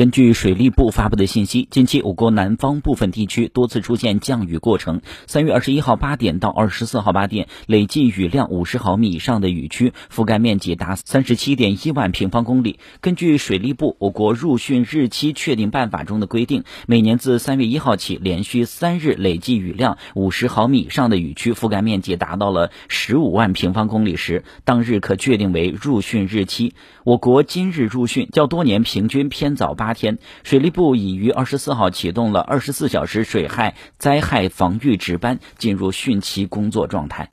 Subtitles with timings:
[0.00, 5.02] 根据水利部发布的信息，近期我国南方部分地区多次出现降雨过程。
[5.26, 12.78] 三月二十一号八点到二十四号八点，累计雨量五十毫米以上的雨区覆盖面积达三十七点一万平方公里。
[13.02, 26.72] 根据水利部《我国入汛日期确定办法》中的规定，每年自三月一号起，连续三日累计雨量五十毫米以上的雨区覆盖面积达到了十五万平方公里时，当日可确定为入汛日期。
[27.04, 29.89] 我国今日入汛较多年平均偏早八。
[29.94, 37.28] 天，水利部已于二十四号启动了二十四小时水害灾害防御值班，进入汛期工作状态。